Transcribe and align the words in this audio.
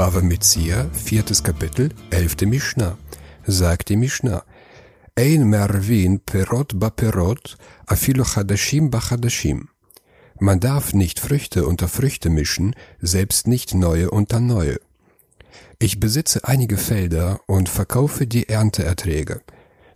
Bava 0.00 0.22
Metzia, 0.22 0.88
viertes 0.94 1.42
Kapitel, 1.42 1.90
elfte 2.08 2.46
Mishnah, 2.46 2.96
sagt 3.46 3.90
die 3.90 3.96
Mishnah. 3.96 4.44
Ein 5.14 5.50
Mervin 5.50 6.20
Perot 6.20 6.80
ba 6.80 6.88
Perot, 6.88 7.58
afilo 7.86 8.24
Chadashim 8.24 8.88
ba 8.88 9.00
Chadashim. 9.00 9.68
Man 10.38 10.58
darf 10.58 10.94
nicht 10.94 11.20
Früchte 11.20 11.66
unter 11.66 11.86
Früchte 11.86 12.30
mischen, 12.30 12.74
selbst 13.02 13.46
nicht 13.46 13.74
neue 13.74 14.10
unter 14.10 14.40
neue. 14.40 14.78
Ich 15.78 16.00
besitze 16.00 16.44
einige 16.44 16.78
Felder 16.78 17.40
und 17.46 17.68
verkaufe 17.68 18.26
die 18.26 18.48
Ernteerträge. 18.48 19.42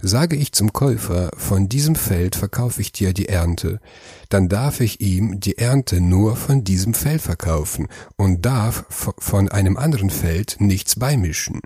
Sage 0.06 0.36
ich 0.36 0.52
zum 0.52 0.74
Käufer, 0.74 1.30
von 1.34 1.70
diesem 1.70 1.94
Feld 1.94 2.36
verkaufe 2.36 2.82
ich 2.82 2.92
dir 2.92 3.14
die 3.14 3.30
Ernte, 3.30 3.80
dann 4.28 4.50
darf 4.50 4.82
ich 4.82 5.00
ihm 5.00 5.40
die 5.40 5.56
Ernte 5.56 6.02
nur 6.02 6.36
von 6.36 6.62
diesem 6.62 6.92
Feld 6.92 7.22
verkaufen 7.22 7.88
und 8.16 8.44
darf 8.44 8.84
von 8.90 9.48
einem 9.48 9.78
anderen 9.78 10.10
Feld 10.10 10.56
nichts 10.58 10.96
beimischen. 10.96 11.62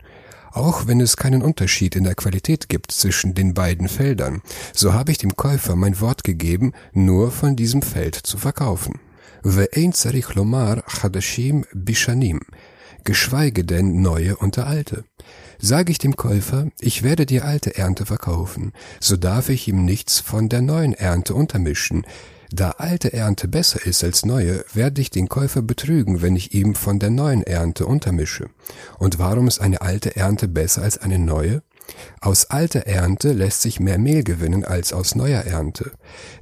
Auch 0.52 0.86
wenn 0.86 1.00
es 1.00 1.16
keinen 1.16 1.42
Unterschied 1.42 1.96
in 1.96 2.04
der 2.04 2.14
Qualität 2.14 2.68
gibt 2.68 2.92
zwischen 2.92 3.34
den 3.34 3.54
beiden 3.54 3.88
Feldern, 3.88 4.40
so 4.72 4.92
habe 4.92 5.10
ich 5.10 5.18
dem 5.18 5.34
Käufer 5.34 5.74
mein 5.74 6.00
Wort 6.00 6.22
gegeben, 6.22 6.74
nur 6.92 7.32
von 7.32 7.56
diesem 7.56 7.82
Feld 7.82 8.14
zu 8.14 8.38
verkaufen. 8.38 9.00
Tzarich 9.42 10.36
lomar 10.36 10.84
chadashim 10.86 11.64
bishanim, 11.74 12.42
geschweige 13.04 13.64
denn 13.64 14.00
neue 14.00 14.36
unter 14.36 14.66
alte. 14.66 15.04
Sage 15.58 15.90
ich 15.90 15.98
dem 15.98 16.16
Käufer, 16.16 16.68
ich 16.80 17.02
werde 17.02 17.26
die 17.26 17.40
alte 17.40 17.76
Ernte 17.76 18.06
verkaufen, 18.06 18.72
so 19.00 19.16
darf 19.16 19.48
ich 19.48 19.66
ihm 19.66 19.84
nichts 19.84 20.20
von 20.20 20.48
der 20.48 20.62
neuen 20.62 20.94
Ernte 20.94 21.34
untermischen. 21.34 22.06
Da 22.50 22.70
alte 22.78 23.12
Ernte 23.12 23.46
besser 23.46 23.84
ist 23.84 24.02
als 24.02 24.24
neue, 24.24 24.64
werde 24.72 25.02
ich 25.02 25.10
den 25.10 25.28
Käufer 25.28 25.60
betrügen, 25.60 26.22
wenn 26.22 26.34
ich 26.34 26.54
ihm 26.54 26.74
von 26.74 26.98
der 26.98 27.10
neuen 27.10 27.42
Ernte 27.42 27.84
untermische. 27.84 28.48
Und 28.98 29.18
warum 29.18 29.48
ist 29.48 29.60
eine 29.60 29.82
alte 29.82 30.16
Ernte 30.16 30.48
besser 30.48 30.82
als 30.82 30.96
eine 30.96 31.18
neue? 31.18 31.62
Aus 32.20 32.46
alter 32.46 32.80
Ernte 32.80 33.32
lässt 33.32 33.62
sich 33.62 33.80
mehr 33.80 33.98
Mehl 33.98 34.24
gewinnen 34.24 34.64
als 34.64 34.92
aus 34.92 35.14
neuer 35.14 35.42
Ernte. 35.42 35.92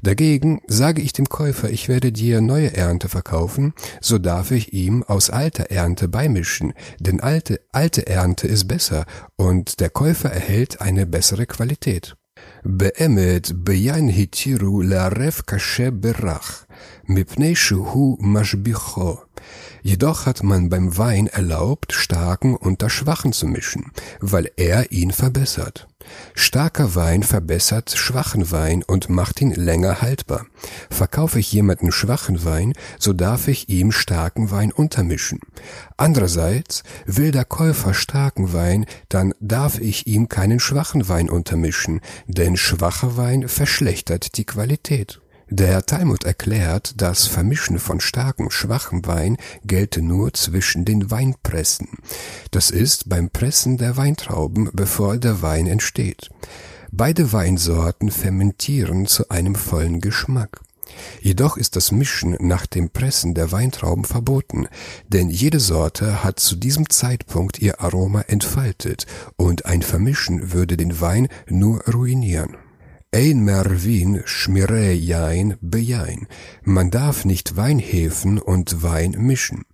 Dagegen 0.03 0.61
sage 0.67 1.03
ich 1.03 1.13
dem 1.13 1.29
Käufer, 1.29 1.71
ich 1.71 1.89
werde 1.89 2.13
dir 2.13 2.41
neue 2.41 2.75
Ernte 2.75 3.09
verkaufen, 3.09 3.75
so 4.01 4.19
darf 4.19 4.51
ich 4.51 4.73
ihm 4.73 5.03
aus 5.03 5.31
alter 5.31 5.71
Ernte 5.71 6.09
beimischen, 6.09 6.73
denn 6.99 7.21
alte, 7.21 7.61
alte 7.73 8.07
Ernte 8.07 8.47
ist 8.49 8.69
besser 8.69 9.05
und 9.37 9.81
der 9.81 9.91
Käufer 9.91 10.31
erhält 10.31 10.81
eine 10.81 11.07
bessere 11.07 11.47
Qualität. 11.47 12.17
Beemet 12.63 13.65
beyan 13.65 14.09
hitiru 14.09 14.83
larev 14.83 15.47
kashe 15.47 15.93
berach 15.93 16.67
mipnei 17.05 17.55
shuhu 17.55 18.17
mashbicho. 18.21 19.23
Jedoch 19.83 20.27
hat 20.27 20.43
man 20.43 20.69
beim 20.69 20.99
Wein 20.99 21.29
erlaubt, 21.29 21.93
starken 21.93 22.57
unter 22.57 22.91
schwachen 22.91 23.33
zu 23.33 23.47
mischen, 23.47 23.93
weil 24.21 24.51
er 24.57 24.91
ihn 24.91 25.13
verbessert. 25.13 25.87
Starker 26.35 26.95
Wein 26.95 27.23
verbessert 27.23 27.93
schwachen 27.97 28.51
Wein 28.51 28.83
und 28.83 29.09
macht 29.09 29.41
ihn 29.41 29.53
länger 29.53 30.03
haltbar. 30.03 30.47
Verkaufe 30.91 31.39
ich 31.39 31.53
jemanden 31.53 31.93
schwachen 31.93 32.45
Wein, 32.45 32.73
so 32.99 33.13
darf 33.13 33.49
ich 33.49 33.69
ihm 33.69 33.93
starken 33.93 34.51
Wein 34.51 34.73
untermischen. 34.73 35.41
Andererseits 35.97 36.83
will 37.07 37.31
der 37.31 37.45
Käufer 37.45 37.95
starken 37.95 38.53
Wein, 38.53 38.87
dann 39.09 39.35
darf 39.41 39.79
ich 39.79 40.07
ihm 40.07 40.29
keinen 40.29 40.61
schwachen 40.61 41.09
Wein 41.09 41.31
untermischen, 41.31 42.01
denn 42.27 42.57
schwacher 42.57 43.17
Wein 43.17 43.49
verschlechtert 43.49 44.37
die 44.37 44.47
Qualität. 44.47 45.21
Der 45.49 45.87
Talmud 45.87 46.25
erklärt, 46.25 46.95
das 46.97 47.29
Vermischen 47.29 47.79
von 47.79 48.01
starkem, 48.01 48.51
schwachem 48.51 49.07
Wein 49.07 49.37
gelte 49.65 50.03
nur 50.03 50.35
zwischen 50.35 50.85
den 50.85 51.13
Weinpressen. 51.13 51.89
Das 52.51 52.71
ist 52.71 53.09
beim 53.09 53.31
Pressen 53.31 53.79
der 53.79 53.97
Weintrauben, 53.97 54.71
bevor 54.73 55.19
der 55.19 55.43
Wein 55.43 55.69
entsteht. 55.69 56.31
Beide 56.91 57.33
Weinsorten 57.33 58.11
fermentieren 58.11 59.07
zu 59.07 59.29
einem 59.29 59.55
vollen 59.55 60.01
Geschmack. 60.01 60.63
Jedoch 61.21 61.57
ist 61.57 61.77
das 61.77 61.93
Mischen 61.93 62.37
nach 62.41 62.67
dem 62.67 62.91
Pressen 62.91 63.35
der 63.35 63.53
Weintrauben 63.53 64.05
verboten, 64.05 64.67
denn 65.09 65.31
jede 65.31 65.61
Sorte 65.61 66.25
hat 66.25 66.41
zu 66.41 66.57
diesem 66.57 66.91
Zeitpunkt 66.91 67.61
ihr 67.61 67.81
Aroma 67.81 68.23
entfaltet 68.23 69.07
und 69.37 69.65
ein 69.67 69.83
Vermischen 69.83 70.53
würde 70.53 70.77
den 70.77 71.01
Wein 71.01 71.29
nur 71.49 71.85
ruinieren. 71.85 72.57
Ein 73.19 73.45
Mervin 73.45 74.21
schmire 74.27 74.93
jain 74.93 75.57
bejain. 75.63 76.27
Man 76.65 76.91
darf 76.91 77.25
nicht 77.25 77.57
Weinhefen 77.57 78.39
und 78.39 78.83
Wein 78.83 79.13
mischen. 79.13 79.65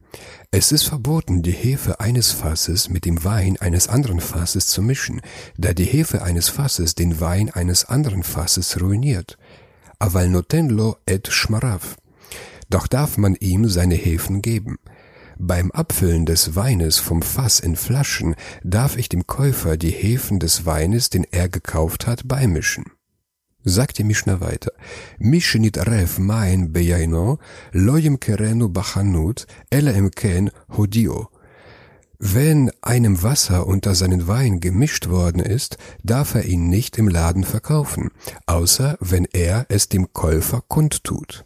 Es 0.53 0.71
ist 0.71 0.85
verboten, 0.85 1.43
die 1.43 1.51
Hefe 1.51 1.99
eines 1.99 2.31
Fasses 2.31 2.89
mit 2.89 3.05
dem 3.05 3.25
Wein 3.25 3.57
eines 3.57 3.89
anderen 3.89 4.21
Fasses 4.21 4.69
zu 4.69 4.81
mischen, 4.81 5.21
da 5.59 5.73
die 5.73 5.87
Hefe 5.87 6.23
eines 6.23 6.51
Fasses 6.51 6.95
den 6.95 7.21
Wein 7.21 7.51
eines 7.51 7.85
anderen 7.85 8.23
Fasses 8.23 8.81
ruiniert. 8.81 9.39
Aval 9.99 10.29
notenlo 10.29 10.99
et 11.05 11.27
schmarav. 11.27 11.97
Doch 12.71 12.87
darf 12.87 13.19
man 13.19 13.35
ihm 13.35 13.69
seine 13.69 13.97
Hefen 13.97 14.41
geben. 14.41 14.77
Beim 15.37 15.73
Abfüllen 15.73 16.27
des 16.27 16.55
Weines 16.55 16.99
vom 17.01 17.23
Fass 17.23 17.59
in 17.59 17.75
Flaschen 17.75 18.37
darf 18.63 18.97
ich 18.97 19.09
dem 19.09 19.27
Käufer 19.27 19.77
die 19.77 19.91
Hefen 19.91 20.39
des 20.39 20.65
Weines, 20.65 21.11
den 21.11 21.25
er 21.29 21.49
gekauft 21.49 22.07
hat, 22.07 22.29
beimischen. 22.29 22.85
Sagt 23.65 23.99
die 23.99 24.05
Mishnah 24.05 24.41
weiter. 24.41 24.73
Mishnit 25.19 25.79
ref 25.79 26.19
mein 26.19 26.73
beyaino, 26.73 27.39
loyem 27.73 28.19
kerenu 28.19 28.69
bachanut, 28.69 29.47
ele 29.71 29.93
im 29.93 30.11
ken 30.11 30.51
hodio. 30.77 31.29
Wenn 32.19 32.71
einem 32.83 33.25
Wasser 33.25 33.67
unter 33.67 33.97
seinen 33.97 34.29
Wein 34.29 34.61
gemischt 34.61 35.09
worden 35.09 35.41
ist, 35.41 35.77
darf 36.05 36.37
er 36.37 36.45
ihn 36.45 36.69
nicht 36.69 36.97
im 36.97 37.09
Laden 37.09 37.43
verkaufen, 37.43 38.11
außer 38.47 38.97
wenn 39.01 39.27
er 39.33 39.67
es 39.69 39.89
dem 39.89 40.13
Käufer 40.13 40.63
kundtut. 40.67 41.45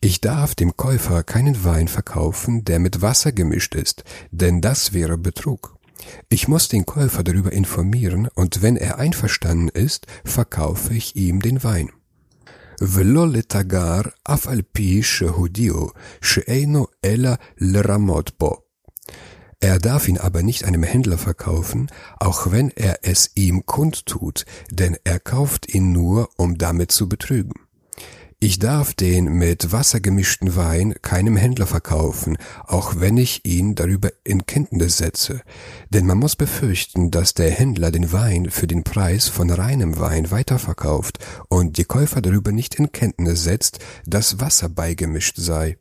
Ich 0.00 0.20
darf 0.20 0.54
dem 0.54 0.76
Käufer 0.76 1.22
keinen 1.22 1.64
Wein 1.64 1.88
verkaufen, 1.88 2.64
der 2.64 2.80
mit 2.80 3.00
Wasser 3.00 3.32
gemischt 3.32 3.74
ist, 3.74 4.04
denn 4.30 4.60
das 4.60 4.92
wäre 4.92 5.16
Betrug. 5.16 5.79
Ich 6.29 6.47
muss 6.47 6.67
den 6.67 6.85
Käufer 6.85 7.23
darüber 7.23 7.51
informieren 7.51 8.27
und 8.35 8.61
wenn 8.61 8.77
er 8.77 8.99
einverstanden 8.99 9.69
ist, 9.69 10.07
verkaufe 10.23 10.93
ich 10.93 11.15
ihm 11.15 11.41
den 11.41 11.63
Wein. 11.63 11.89
ולא 12.81 13.27
לתגר 13.27 14.01
אף 14.23 14.47
על 14.47 14.61
פי 14.71 15.03
שהודיעו 15.03 15.89
שאינו 16.21 16.87
אלא 17.05 17.29
לרמות 17.57 18.31
בו. 18.39 18.65
Er 19.61 19.79
darf 19.79 20.07
ihn 20.07 20.19
aber 20.19 20.43
nicht 20.43 20.65
einem 20.65 20.83
Händler 20.83 21.17
verkaufen, 21.17 21.87
auch 22.19 22.51
wenn 22.51 22.69
er 22.69 22.99
es 23.03 23.31
ihm 23.35 23.65
kundtut, 23.65 24.45
denn 24.69 24.95
er 25.03 25.19
kauft 25.19 25.73
ihn 25.73 25.91
nur, 25.91 26.29
um 26.37 26.57
damit 26.57 26.91
zu 26.91 27.09
betrügen. 27.09 27.53
Ich 28.42 28.58
darf 28.58 28.94
den 28.94 29.26
mit 29.26 29.70
Wasser 29.70 30.00
gemischten 30.00 30.56
Wein 30.56 30.94
keinem 31.02 31.36
Händler 31.36 31.66
verkaufen, 31.66 32.38
auch 32.66 32.94
wenn 32.96 33.18
ich 33.18 33.44
ihn 33.44 33.74
darüber 33.74 34.12
in 34.24 34.46
Kenntnis 34.46 34.96
setze, 34.96 35.42
denn 35.90 36.06
man 36.06 36.16
muss 36.16 36.36
befürchten, 36.36 37.10
dass 37.10 37.34
der 37.34 37.50
Händler 37.50 37.90
den 37.90 38.12
Wein 38.14 38.48
für 38.48 38.66
den 38.66 38.82
Preis 38.82 39.28
von 39.28 39.50
reinem 39.50 39.98
Wein 39.98 40.30
weiterverkauft 40.30 41.18
und 41.50 41.76
die 41.76 41.84
Käufer 41.84 42.22
darüber 42.22 42.50
nicht 42.50 42.76
in 42.76 42.92
Kenntnis 42.92 43.44
setzt, 43.44 43.80
dass 44.06 44.40
Wasser 44.40 44.70
beigemischt 44.70 45.36
sei. 45.36 45.76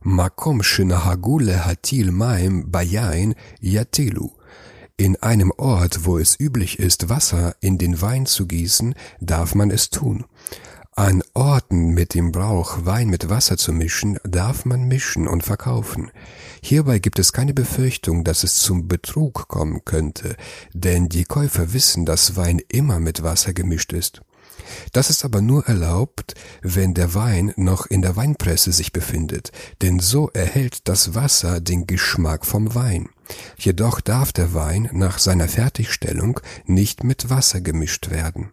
Makom 0.00 0.64
shenahagule 0.64 1.64
hatil 1.64 2.10
maim 2.10 2.72
bayain 2.72 3.36
yatilu. 3.60 4.32
In 4.96 5.14
einem 5.22 5.52
Ort, 5.56 6.04
wo 6.04 6.18
es 6.18 6.40
üblich 6.40 6.80
ist, 6.80 7.08
Wasser 7.08 7.54
in 7.60 7.78
den 7.78 8.02
Wein 8.02 8.26
zu 8.26 8.48
gießen, 8.48 8.96
darf 9.20 9.54
man 9.54 9.70
es 9.70 9.90
tun. 9.90 10.24
An 10.98 11.22
Orten 11.32 11.94
mit 11.94 12.14
dem 12.14 12.32
Brauch, 12.32 12.84
Wein 12.84 13.06
mit 13.06 13.30
Wasser 13.30 13.56
zu 13.56 13.72
mischen, 13.72 14.18
darf 14.24 14.64
man 14.64 14.88
mischen 14.88 15.28
und 15.28 15.44
verkaufen. 15.44 16.10
Hierbei 16.60 16.98
gibt 16.98 17.20
es 17.20 17.32
keine 17.32 17.54
Befürchtung, 17.54 18.24
dass 18.24 18.42
es 18.42 18.58
zum 18.58 18.88
Betrug 18.88 19.46
kommen 19.46 19.84
könnte, 19.84 20.34
denn 20.74 21.08
die 21.08 21.22
Käufer 21.22 21.72
wissen, 21.72 22.04
dass 22.04 22.34
Wein 22.34 22.60
immer 22.68 22.98
mit 22.98 23.22
Wasser 23.22 23.52
gemischt 23.52 23.92
ist. 23.92 24.22
Das 24.92 25.08
ist 25.08 25.24
aber 25.24 25.40
nur 25.40 25.64
erlaubt, 25.68 26.34
wenn 26.62 26.94
der 26.94 27.14
Wein 27.14 27.52
noch 27.54 27.86
in 27.86 28.02
der 28.02 28.16
Weinpresse 28.16 28.72
sich 28.72 28.92
befindet, 28.92 29.52
denn 29.82 30.00
so 30.00 30.30
erhält 30.30 30.88
das 30.88 31.14
Wasser 31.14 31.60
den 31.60 31.86
Geschmack 31.86 32.44
vom 32.44 32.74
Wein. 32.74 33.08
Jedoch 33.56 34.00
darf 34.00 34.32
der 34.32 34.52
Wein 34.52 34.88
nach 34.92 35.20
seiner 35.20 35.46
Fertigstellung 35.46 36.40
nicht 36.66 37.04
mit 37.04 37.30
Wasser 37.30 37.60
gemischt 37.60 38.10
werden. 38.10 38.50